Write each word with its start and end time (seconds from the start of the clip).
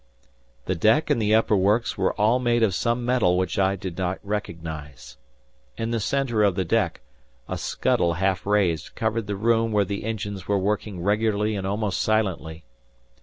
The 0.65 0.73
deck 0.73 1.11
and 1.11 1.21
the 1.21 1.35
upper 1.35 1.55
works 1.55 1.95
were 1.95 2.15
all 2.19 2.39
made 2.39 2.63
of 2.63 2.73
some 2.73 3.05
metal 3.05 3.37
which 3.37 3.59
I 3.59 3.75
did 3.75 3.99
not 3.99 4.17
recognize. 4.23 5.17
In 5.77 5.91
the 5.91 5.99
center 5.99 6.41
of 6.41 6.55
the 6.55 6.65
deck, 6.65 7.01
a 7.47 7.55
scuttle 7.55 8.13
half 8.13 8.47
raised 8.47 8.95
covered 8.95 9.27
the 9.27 9.35
room 9.35 9.71
where 9.71 9.85
the 9.85 10.03
engines 10.03 10.47
were 10.47 10.57
working 10.57 11.03
regularly 11.03 11.55
and 11.55 11.67
almost 11.67 11.99
silently. 11.99 12.63